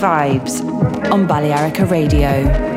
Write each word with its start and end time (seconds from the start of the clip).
Vibes 0.00 0.62
on 1.12 1.26
Balearica 1.26 1.84
Radio. 1.84 2.69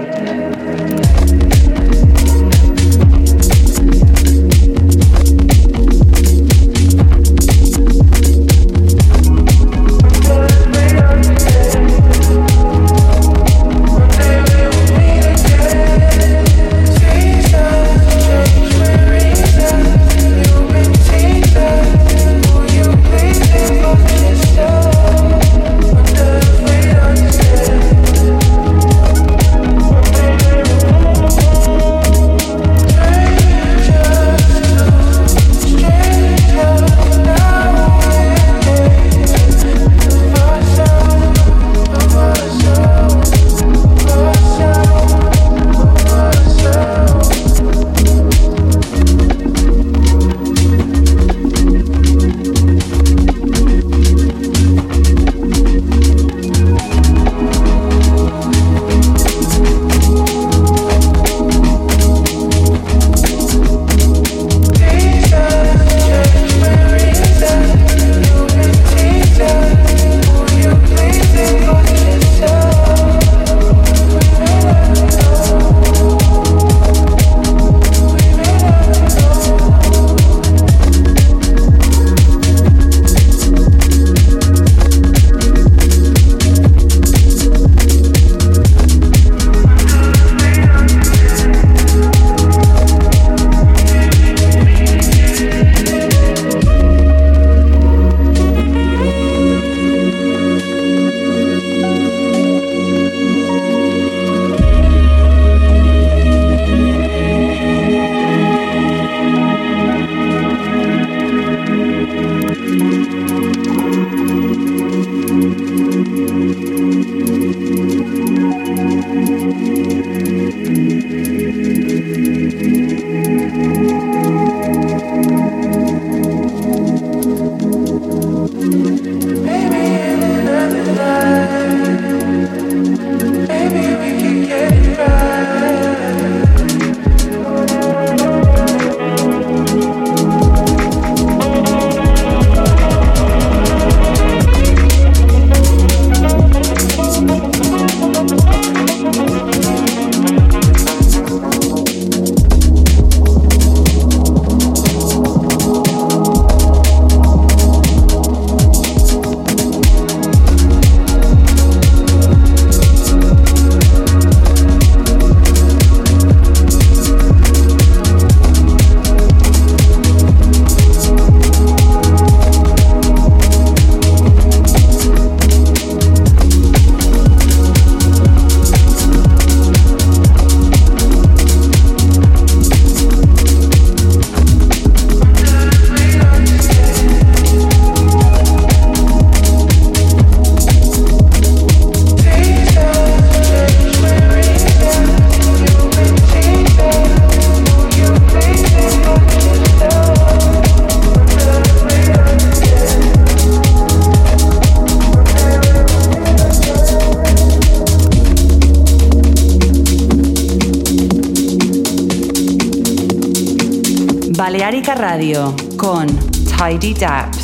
Radio 214.96 215.53
con 215.75 216.07
Tidy 216.07 216.94
Daps. 216.94 217.43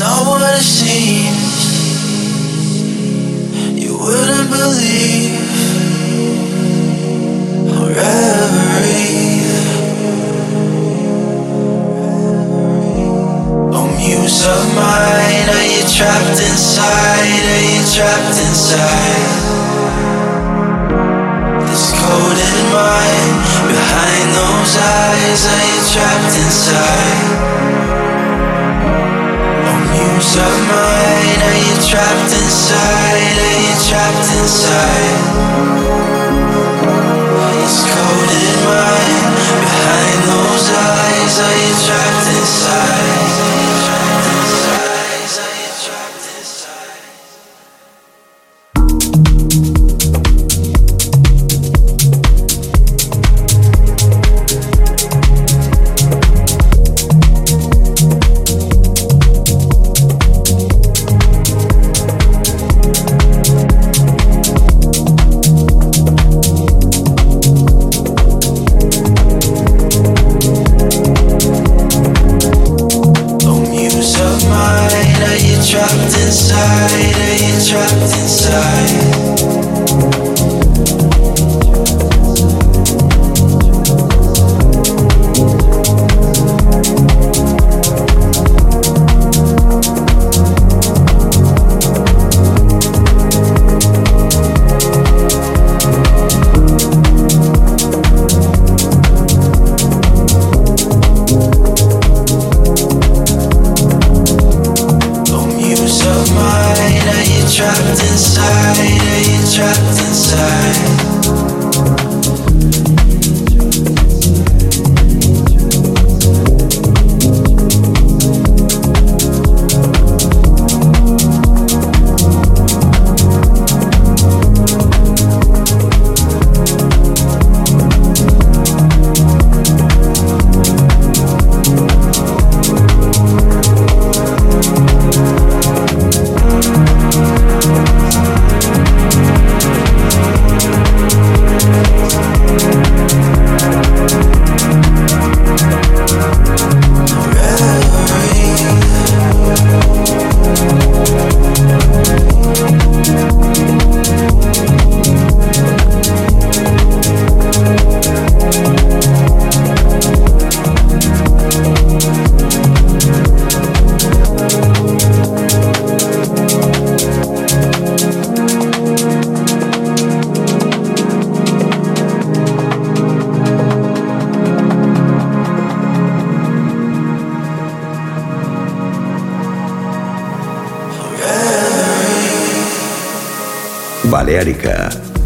not 0.00 0.26
what 0.26 0.40
it 0.56 0.62
seems. 0.62 1.60
You 3.76 3.98
wouldn't 3.98 4.48
believe 4.48 5.36
or 7.68 7.92
Oh, 13.76 13.88
muse 14.00 14.46
of 14.48 14.64
mine, 14.72 15.48
are 15.52 15.68
you 15.68 15.84
trapped 15.84 16.40
inside? 16.48 17.44
Are 17.52 17.64
you 17.68 17.84
trapped 17.92 18.40
inside? 18.40 19.36
This 21.68 21.92
coded 22.00 22.56
mind 22.72 23.36
behind 23.68 24.28
those 24.32 24.72
eyes, 24.80 25.44
are 25.44 25.64
you 25.68 25.80
trapped 25.92 26.36
inside? 26.40 27.59
dreams 30.20 30.36
of 30.36 30.54
mine 30.68 31.40
Are 31.40 31.58
you 31.64 31.76
trapped 31.88 32.32
inside? 32.32 33.36
Are 33.40 33.60
you 33.64 33.74
trapped 33.88 34.28
inside? 34.36 35.20
It's 37.64 37.80
cold 37.88 38.30
in 38.30 38.56
mine 38.68 39.32
Behind 39.64 40.20
those 40.28 40.66
eyes 40.76 41.34
Are 41.40 41.56
you 41.56 41.72
trapped 41.86 42.09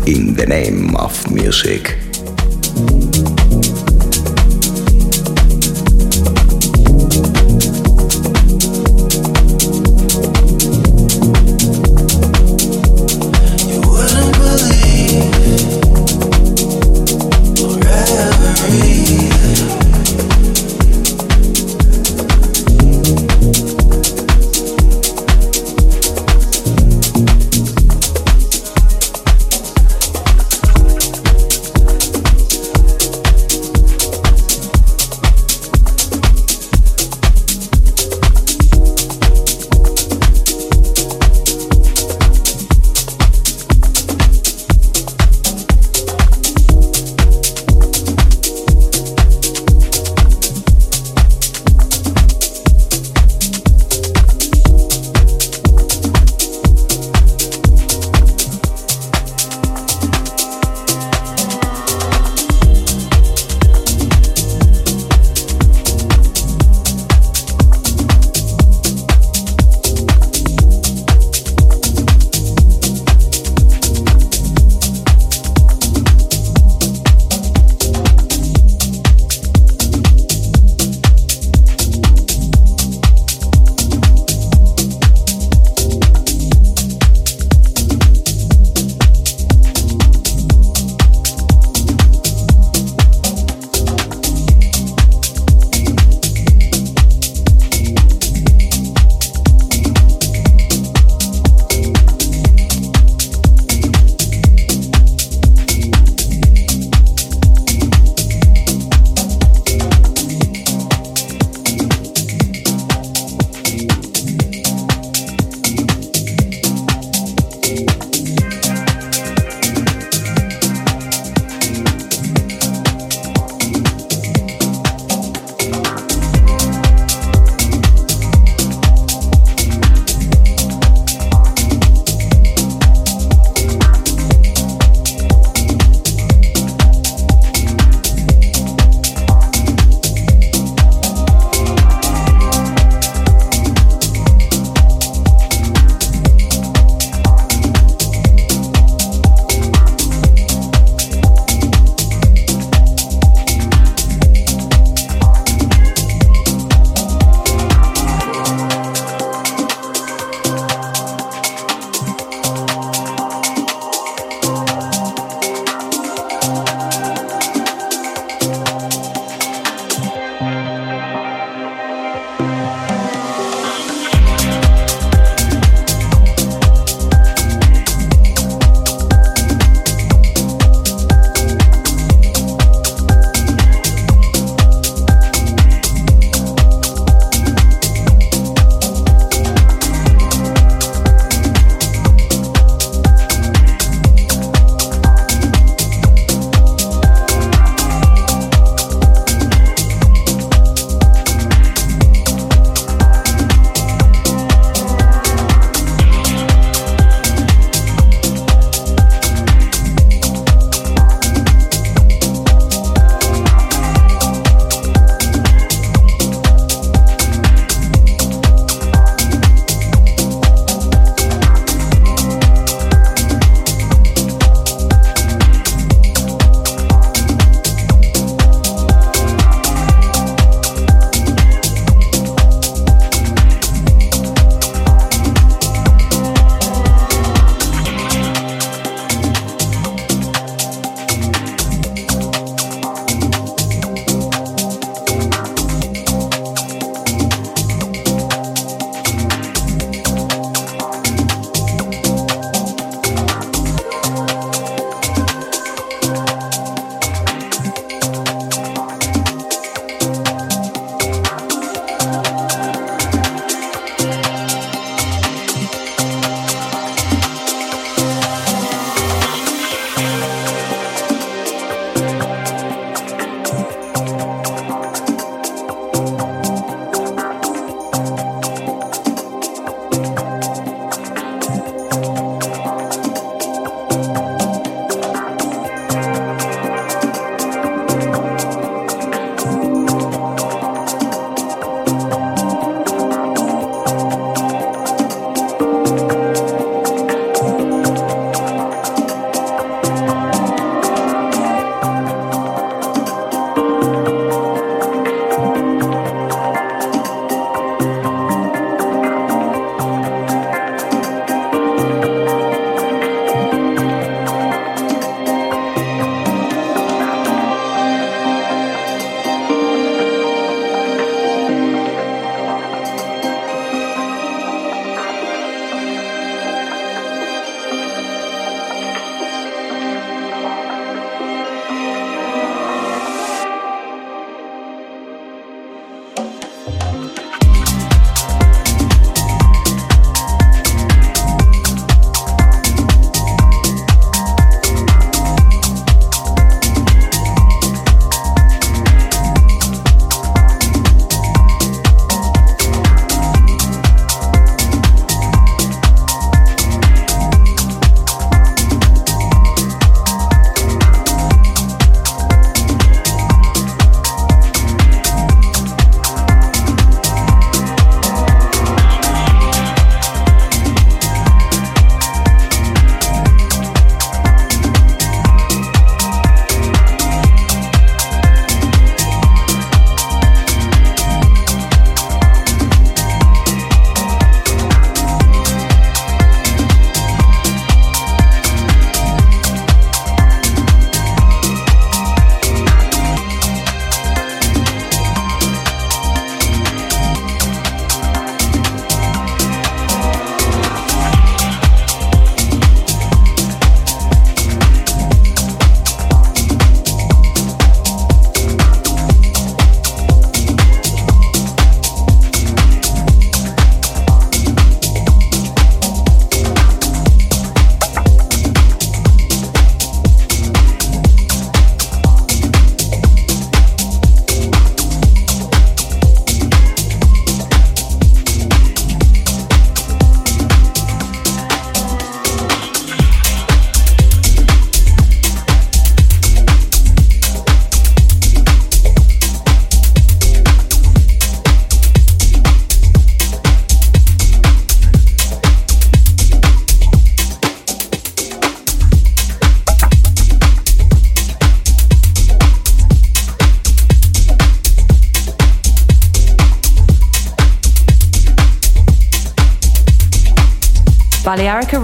in 0.06 0.34
the 0.34 0.44
name 0.44 0.94
of 0.96 1.30
music. 1.30 2.03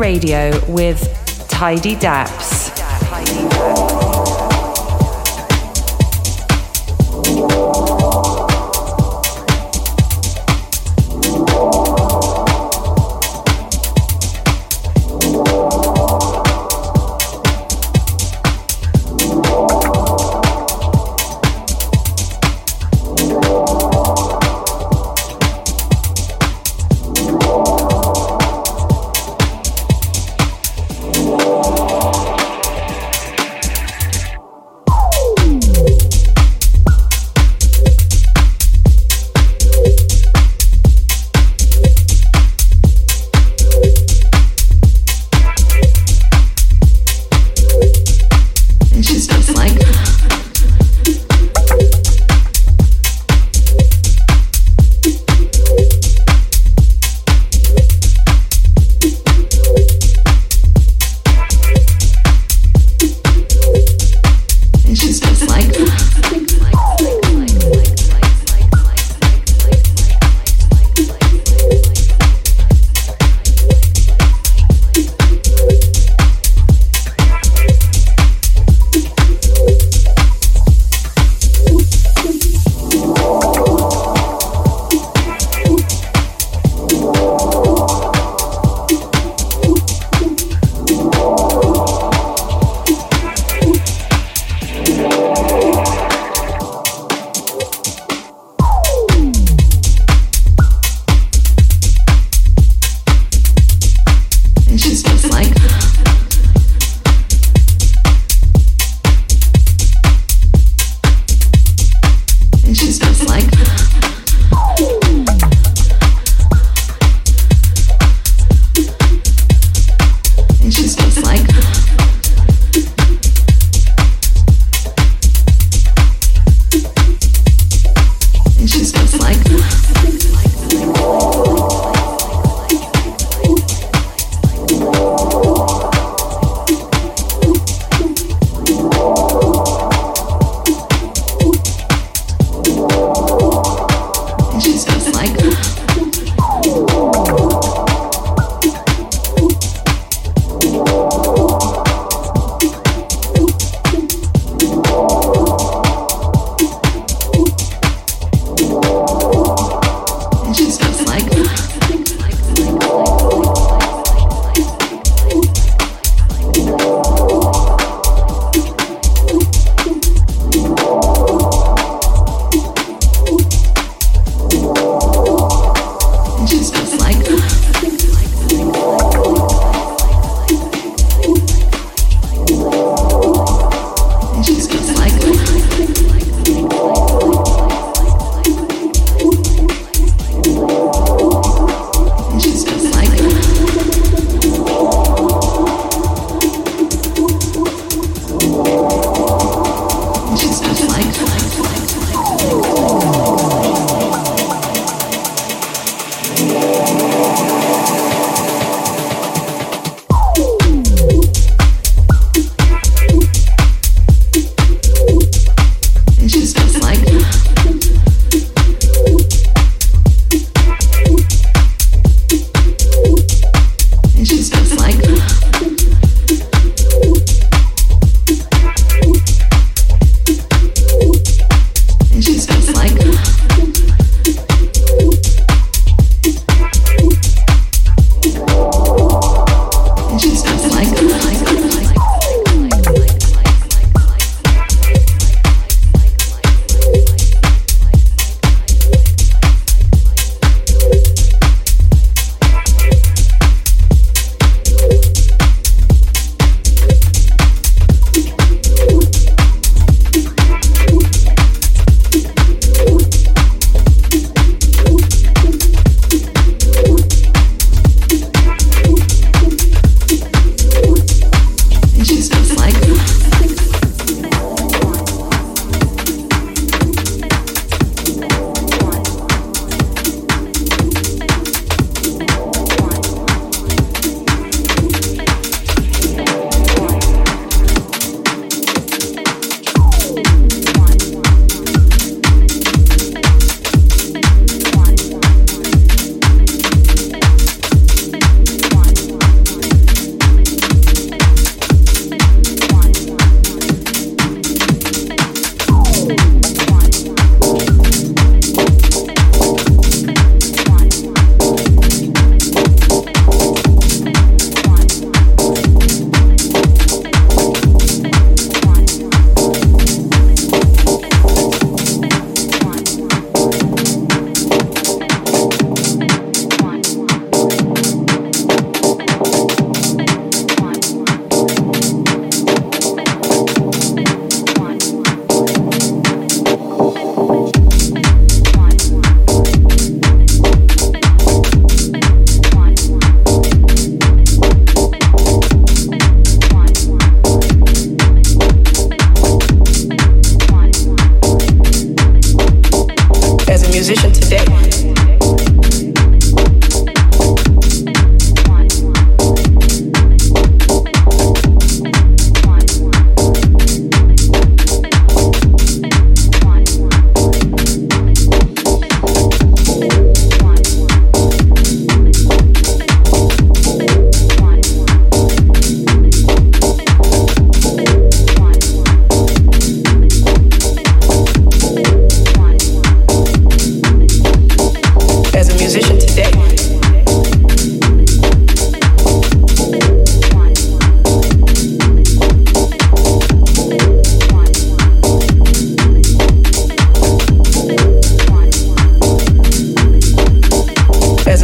Radio 0.00 0.50
with 0.66 0.98
Tidy 1.50 1.94
Daps. 1.94 2.59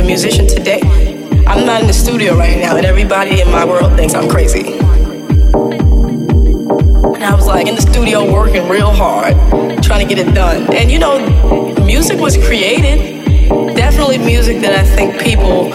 Musician 0.06 0.46
today. 0.46 0.80
I'm 1.46 1.66
not 1.66 1.80
in 1.80 1.86
the 1.86 1.92
studio 1.92 2.36
right 2.36 2.58
now, 2.58 2.76
and 2.76 2.86
everybody 2.86 3.40
in 3.40 3.50
my 3.50 3.64
world 3.64 3.96
thinks 3.96 4.14
I'm 4.14 4.28
crazy. 4.28 4.78
And 7.14 7.24
I 7.24 7.34
was 7.34 7.46
like 7.46 7.66
in 7.66 7.74
the 7.74 7.80
studio 7.80 8.32
working 8.32 8.68
real 8.68 8.92
hard, 8.92 9.34
trying 9.82 10.06
to 10.06 10.14
get 10.14 10.24
it 10.24 10.32
done. 10.32 10.72
And 10.74 10.90
you 10.90 10.98
know, 10.98 11.74
music 11.84 12.20
was 12.20 12.36
created. 12.36 13.24
Definitely 13.74 14.18
music 14.18 14.60
that 14.60 14.78
I 14.78 14.84
think 14.84 15.20
people 15.20 15.70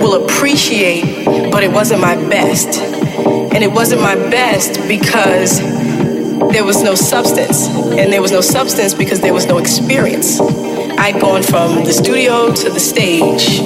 will 0.00 0.24
appreciate, 0.24 1.24
but 1.50 1.62
it 1.62 1.70
wasn't 1.70 2.00
my 2.00 2.16
best. 2.28 2.78
And 2.78 3.62
it 3.62 3.70
wasn't 3.70 4.00
my 4.00 4.14
best 4.14 4.80
because 4.88 5.58
there 6.52 6.64
was 6.64 6.82
no 6.82 6.94
substance. 6.94 7.68
And 7.68 8.12
there 8.12 8.22
was 8.22 8.32
no 8.32 8.40
substance 8.40 8.94
because 8.94 9.20
there 9.20 9.34
was 9.34 9.46
no 9.46 9.58
experience. 9.58 10.40
I'd 10.98 11.20
gone 11.20 11.42
from 11.42 11.84
the 11.84 11.92
studio 11.92 12.52
to 12.52 12.70
the 12.70 12.80
stage, 12.80 13.60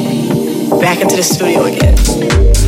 back 0.80 1.00
into 1.00 1.16
the 1.16 1.22
studio 1.22 1.64
again. 1.64 2.67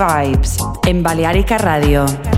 Vibes 0.00 0.56
en 0.86 1.02
Balearica 1.02 1.58
Radio. 1.58 2.29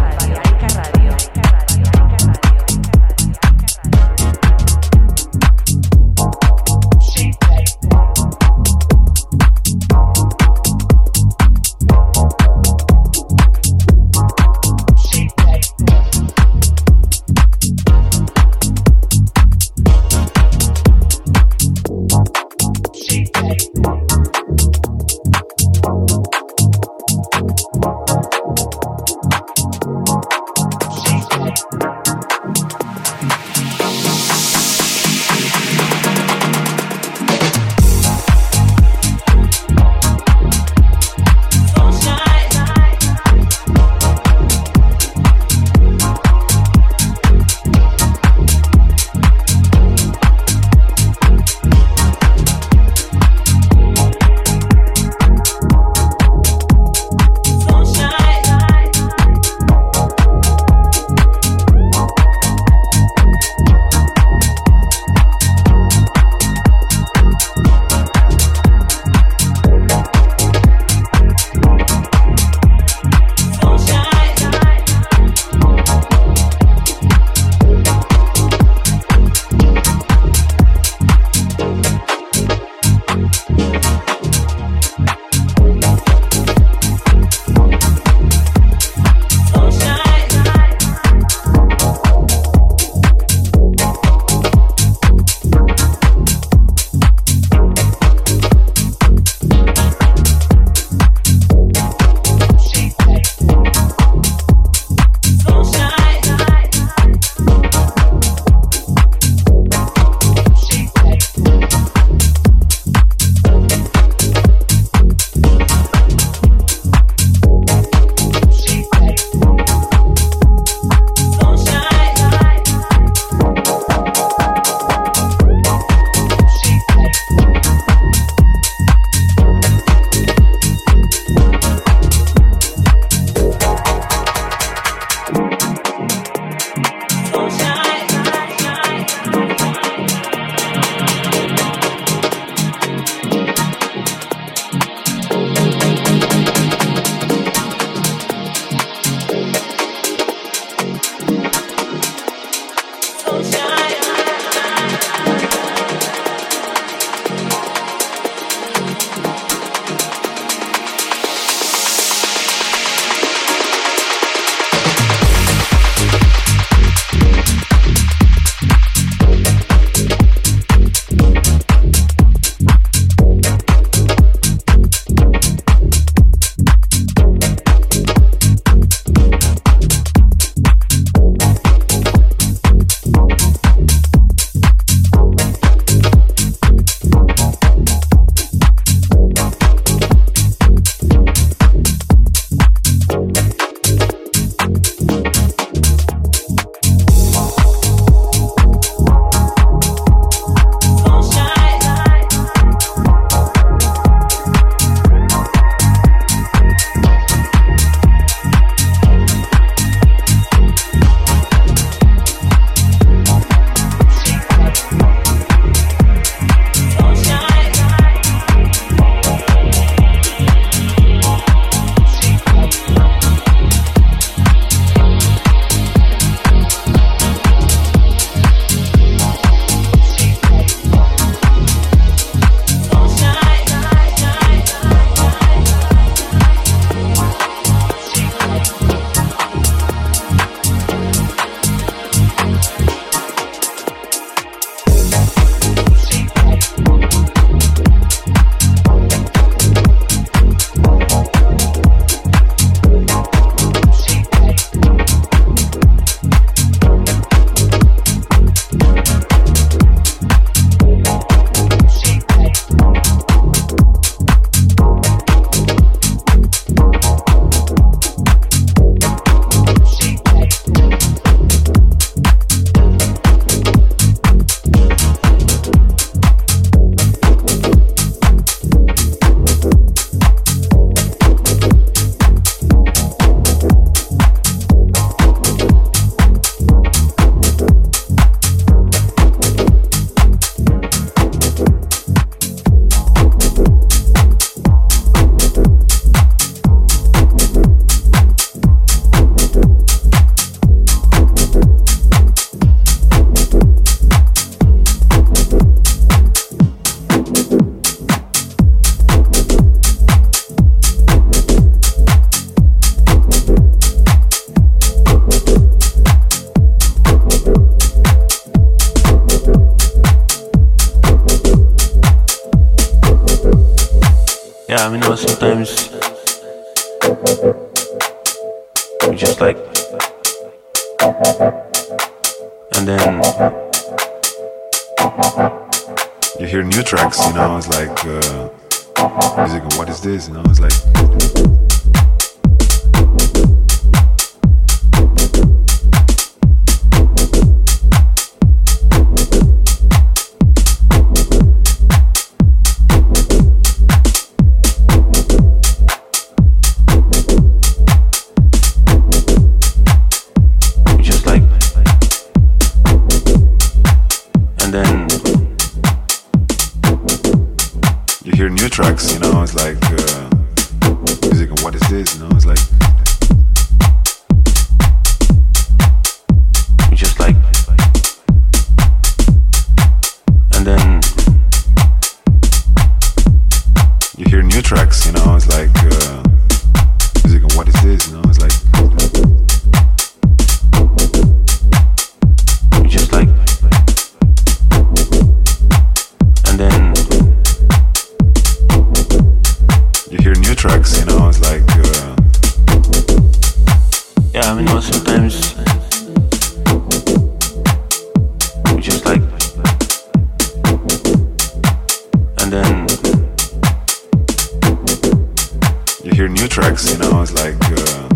new 416.42 416.48
tracks, 416.48 416.90
you 416.90 416.98
know, 416.98 417.22
it's 417.22 417.32
like 417.34 417.54
uh, 417.70 418.08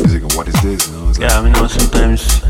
music 0.00 0.22
and 0.22 0.32
what 0.32 0.48
is 0.48 0.54
this, 0.62 0.88
you 0.88 0.94
know? 0.94 1.04
Like, 1.04 1.18
yeah, 1.18 1.38
I 1.38 1.42
mean, 1.42 1.54
you 1.54 1.60
know, 1.60 1.66
sometimes 1.66 2.45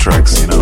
tracks, 0.00 0.40
you 0.40 0.46
know. 0.46 0.59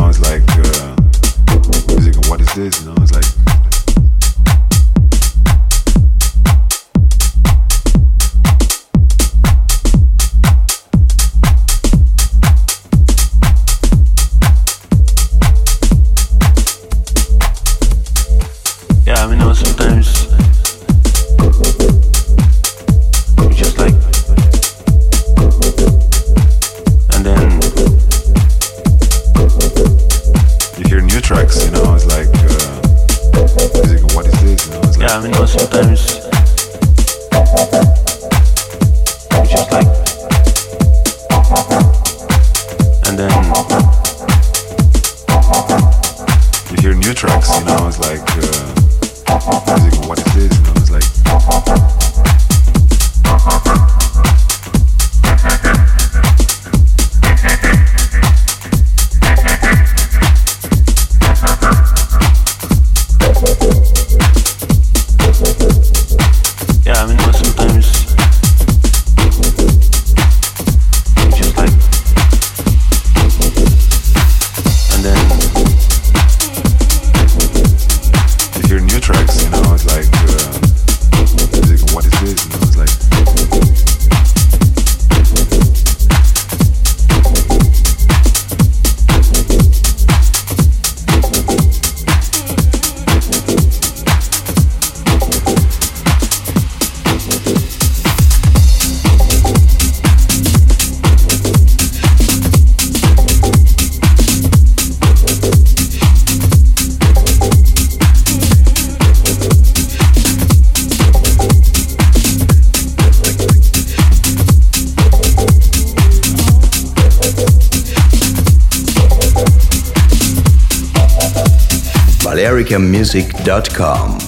balearicamusic.com. 122.49 124.28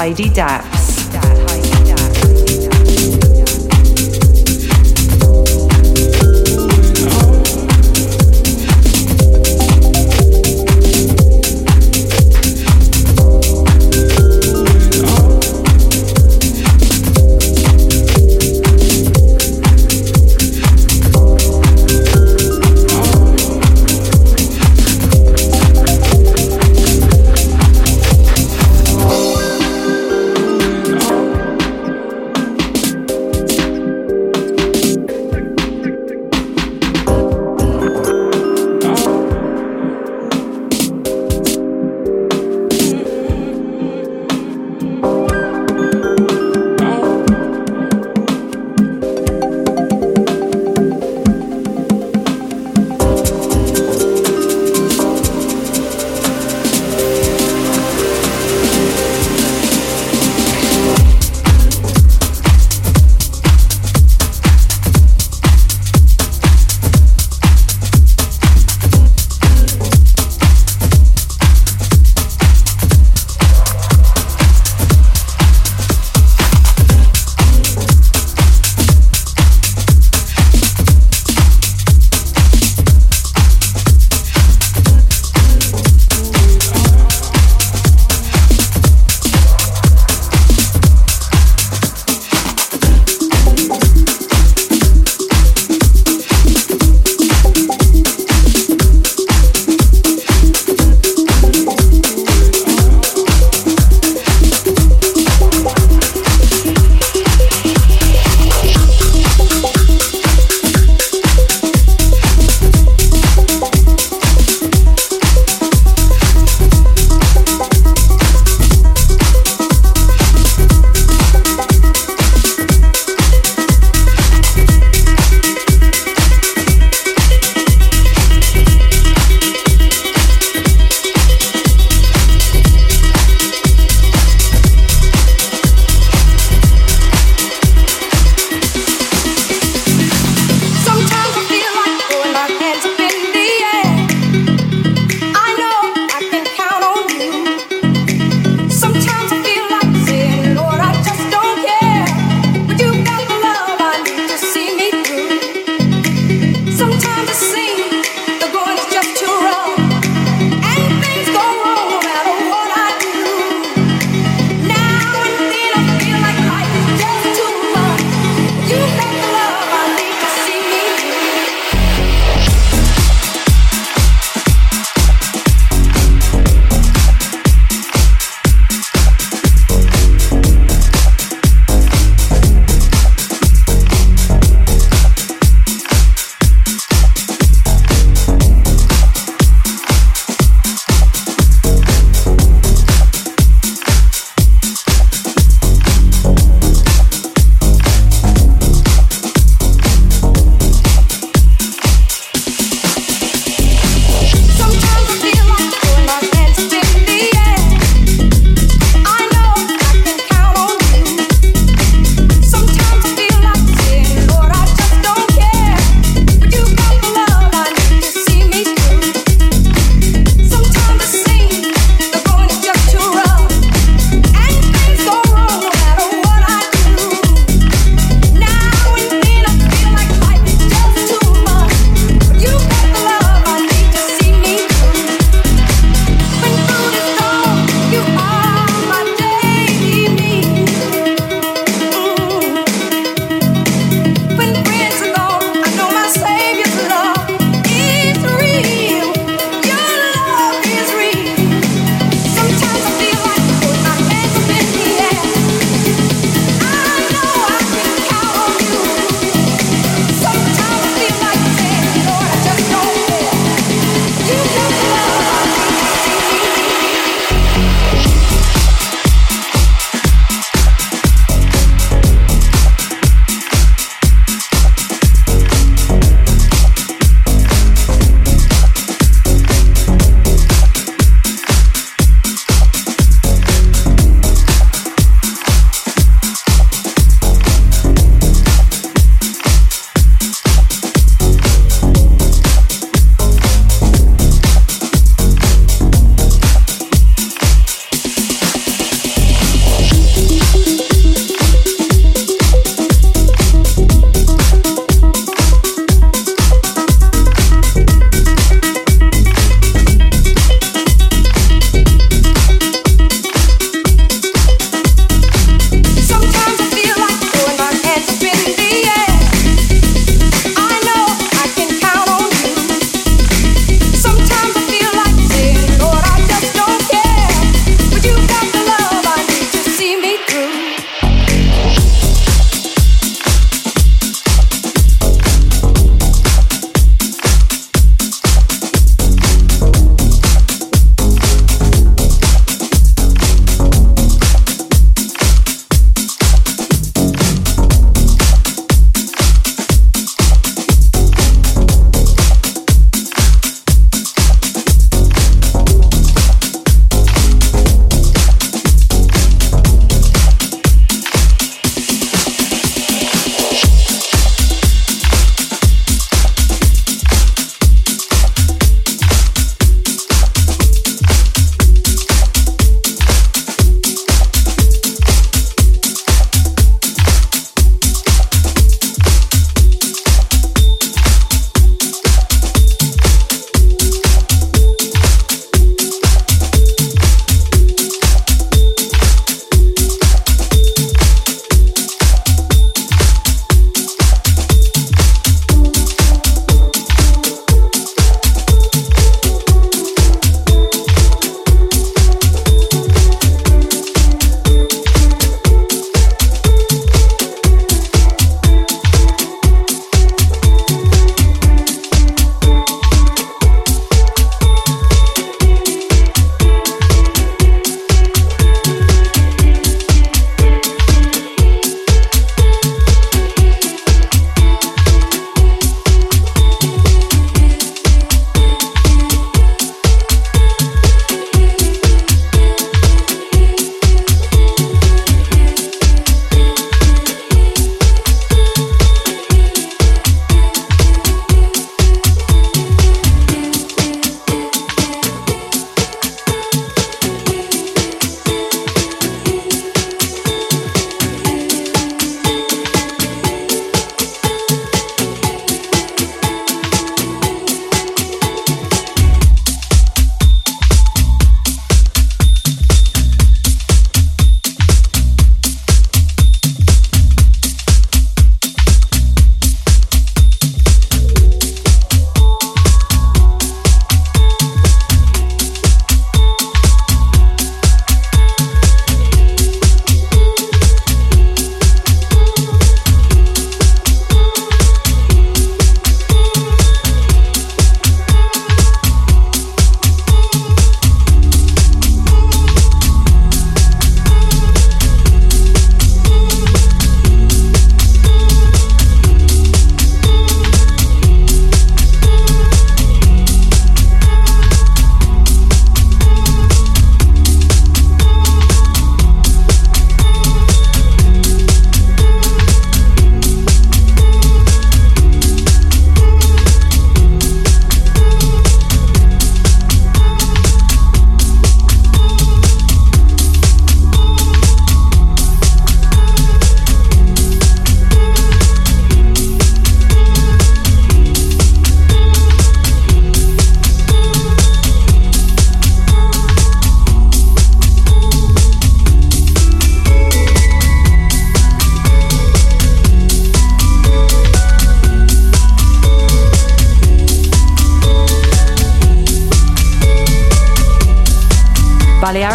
Heidi 0.00 0.30
Dapp. 0.30 0.79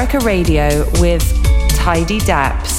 Balearica 0.06 0.24
Radio 0.24 0.86
with 1.02 1.24
Tidy 1.70 2.20
Daps. 2.20 2.75